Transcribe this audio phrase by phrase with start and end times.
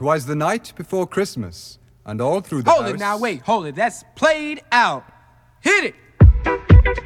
[0.00, 2.94] 'Twas the night before Christmas, and all through the Hold house.
[2.94, 3.74] it now, wait, hold it.
[3.74, 5.04] That's played out.
[5.60, 7.04] Hit it.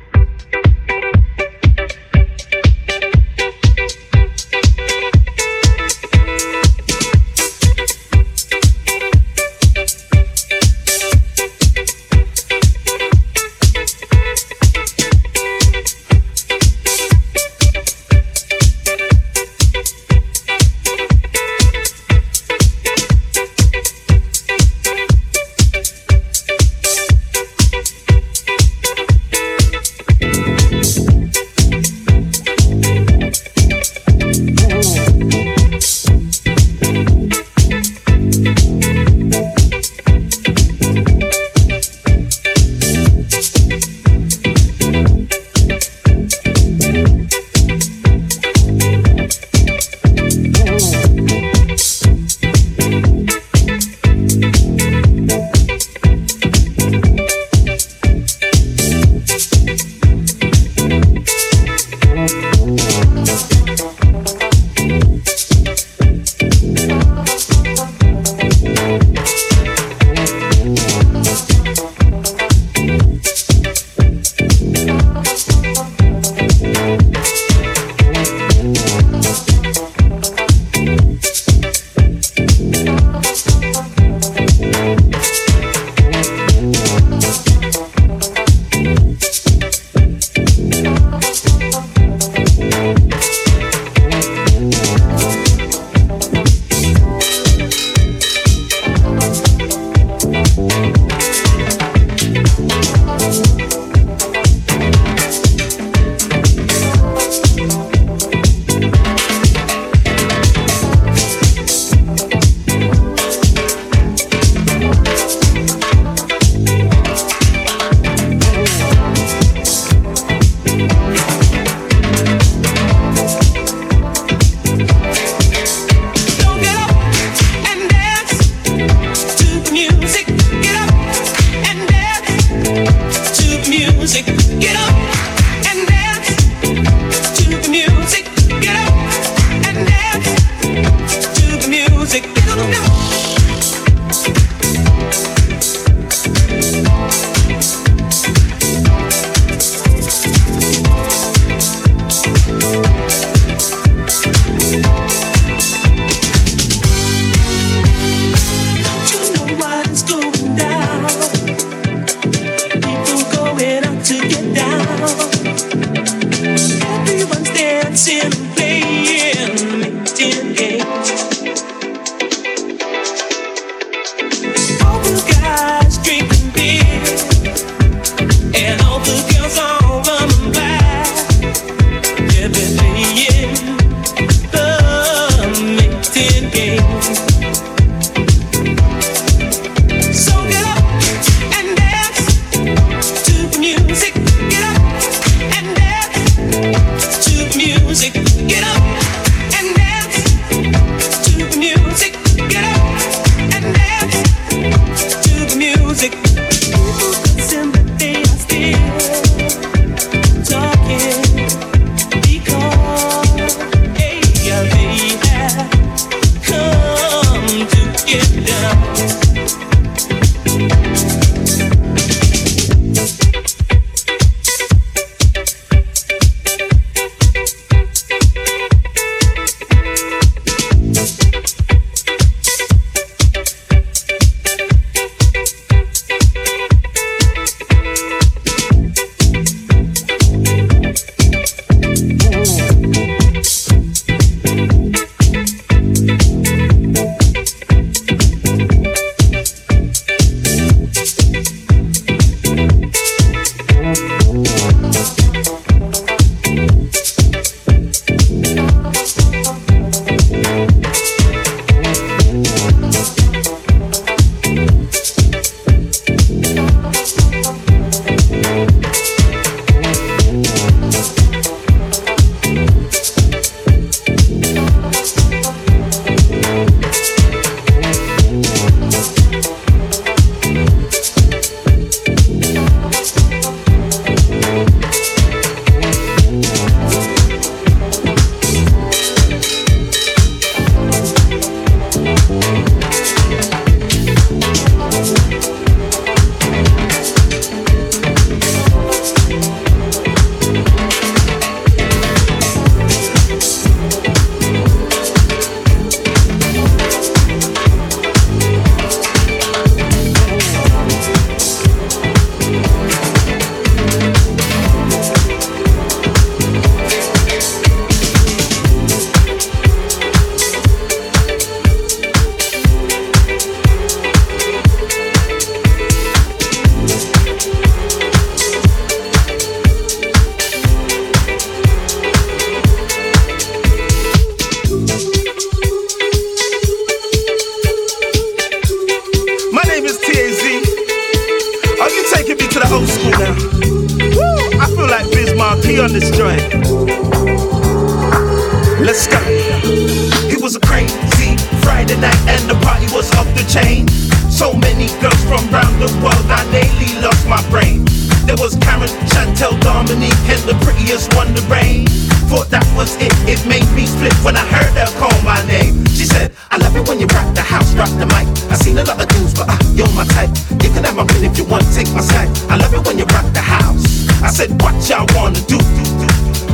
[350.88, 353.88] Crazy Friday night and the party was off the chain.
[354.30, 357.84] So many girls from around the world, I nearly lost my brain.
[358.26, 361.86] There was Karen, Chantel, Dominique, and the prettiest one, the rain.
[362.28, 365.84] Thought that was it, it made me flip when I heard her call my name.
[365.86, 368.26] She said, I love it when you rock the house, rock the mic.
[368.50, 370.32] I seen a lot of dudes, but uh, you're my type.
[370.62, 372.28] You can have my pin if you want, take my side.
[372.50, 374.08] I love it when you rock the house.
[374.24, 375.60] I said, what y'all wanna do?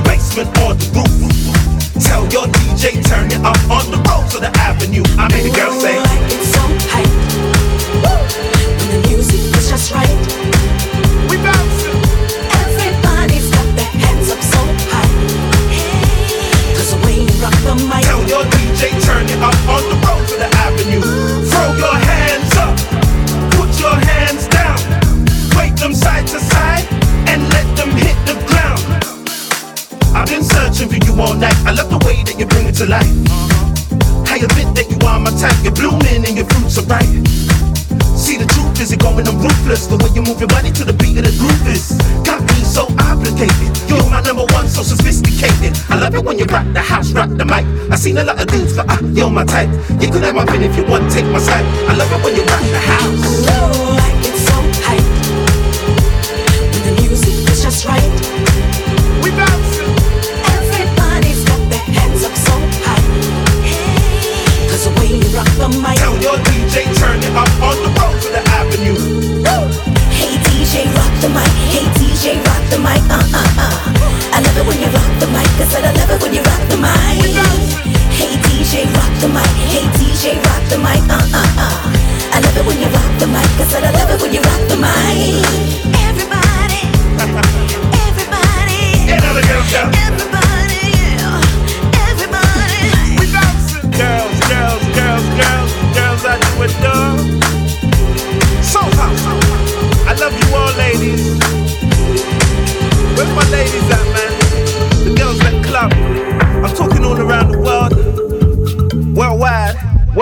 [0.05, 1.70] Basement or the roof?
[2.01, 5.03] Tell your DJ, turn it up on the road to the avenue.
[5.19, 6.01] I made the girl say,
[6.33, 7.13] It's so hype.
[8.79, 10.09] When the music is just right.
[11.29, 12.01] We bouncing.
[12.65, 15.13] Everybody's got their hands up so high.
[16.75, 18.05] Cause the way you rock the mic.
[18.09, 19.80] Tell your DJ, turn it up on
[31.21, 31.55] all night.
[31.69, 33.07] I love the way that you bring it to life.
[34.33, 35.55] I admit that you are my type.
[35.61, 37.05] You're blooming and your fruits are ripe.
[38.17, 39.87] See the truth is it going, I'm ruthless.
[39.87, 41.93] The way you move your body to the beat of the groove is
[42.25, 43.69] got me so obligated.
[43.85, 45.77] You're my number one, so sophisticated.
[45.93, 47.69] I love it when you rock the house, rock the mic.
[47.93, 49.69] I seen a lot of dudes, but uh, you're my type.
[50.01, 51.65] You could have my pin if you want, take my side.
[51.85, 53.21] I love it when you rock the house.
[53.29, 54.57] Ooh, like it's so
[54.89, 55.05] hype.
[56.73, 58.40] When the music is just right.
[72.71, 73.03] The mic.
[73.11, 73.75] Uh uh uh.
[74.33, 75.51] I love it when you rock the mic.
[75.59, 77.27] I said I love it when you rock the mic.
[78.15, 79.51] Hey DJ, rock the mic.
[79.71, 81.03] Hey DJ, rock the mic.
[81.11, 82.35] Uh uh uh.
[82.35, 83.51] I love it when you rock the mic.
[83.59, 85.43] I said I love it when you rock the mic.
[86.07, 86.83] Everybody,
[87.19, 88.81] everybody,
[89.11, 90.10] everybody,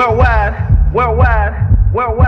[0.08, 1.52] worldwide, worldwide,
[1.92, 2.27] worldwide,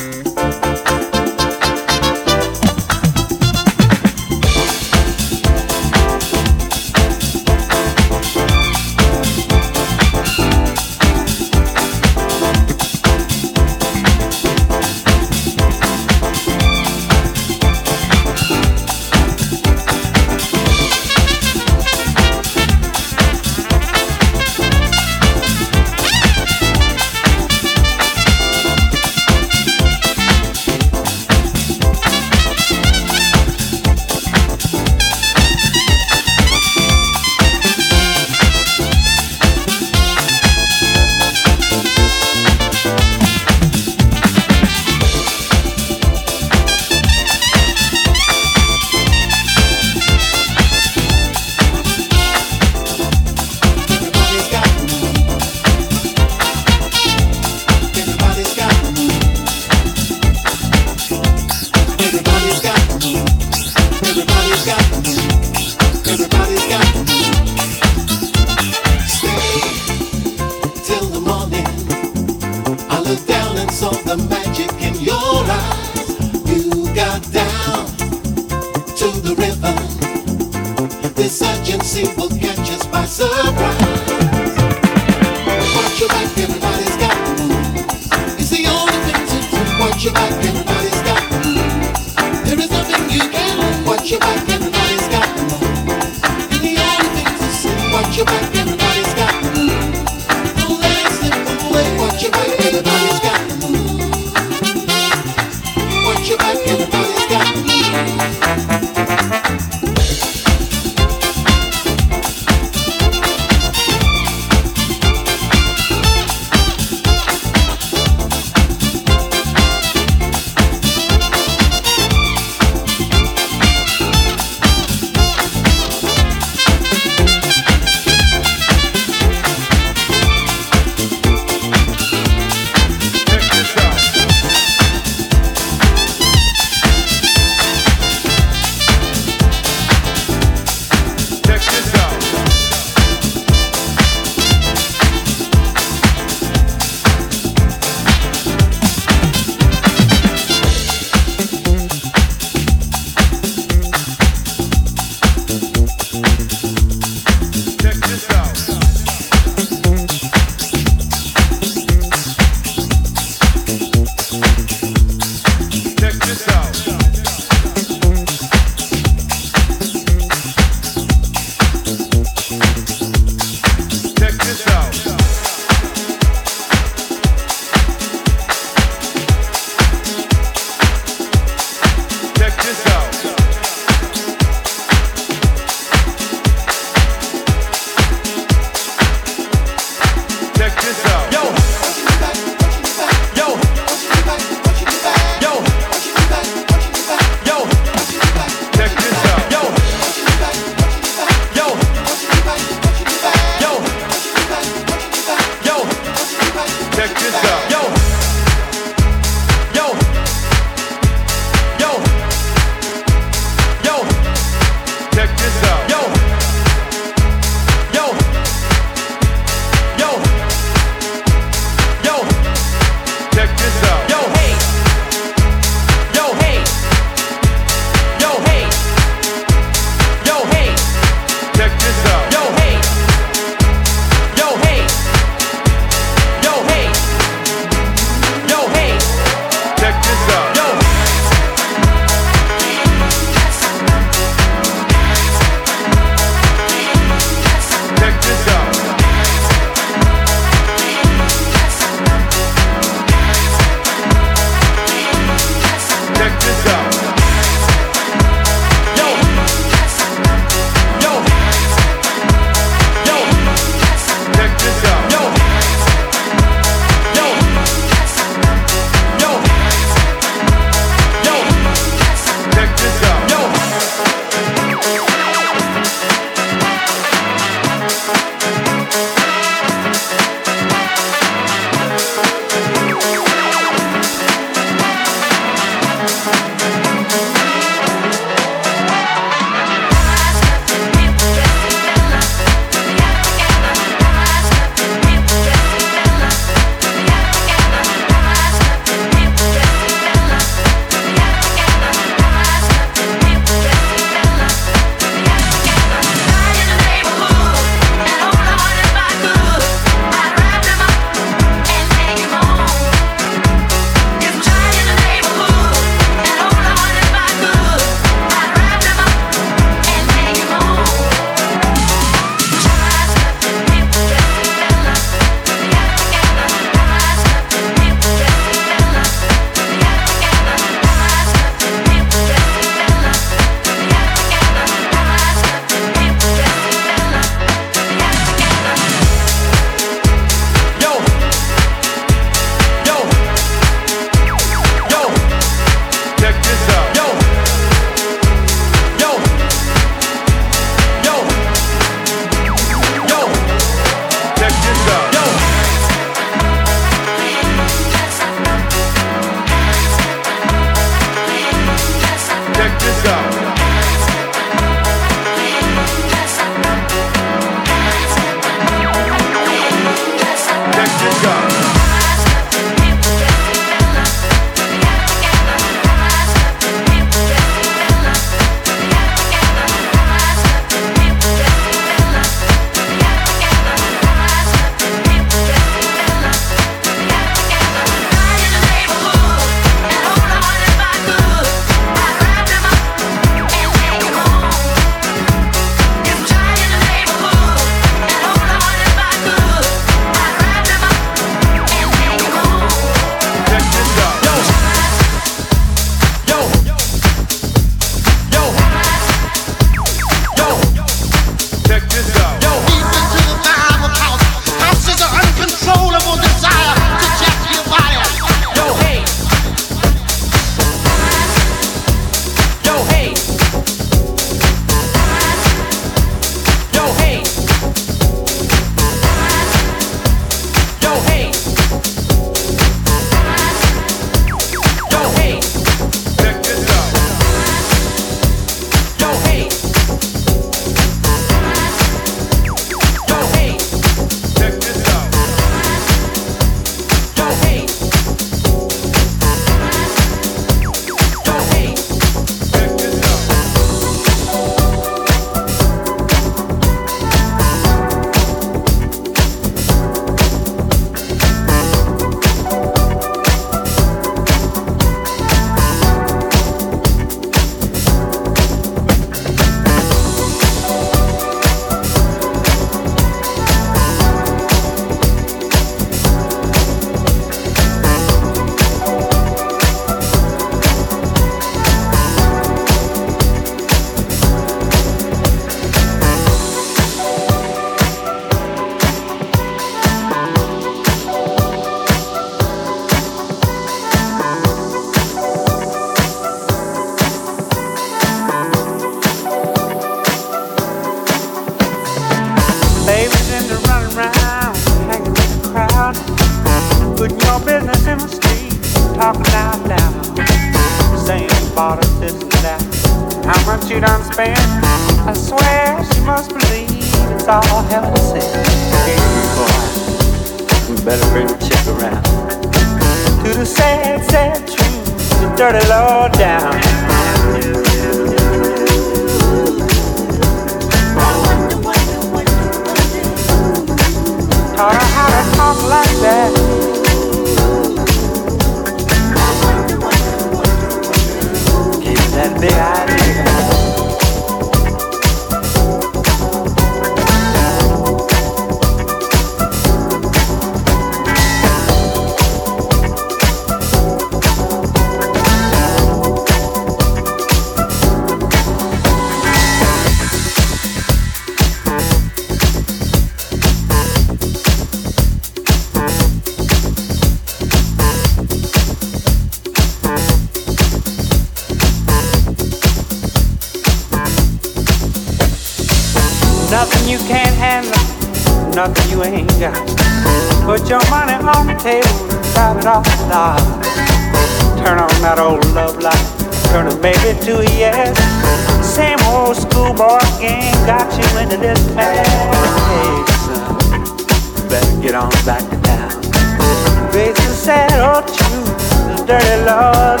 [599.12, 600.00] dirty love.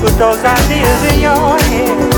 [0.00, 2.17] Put those ideas in your head.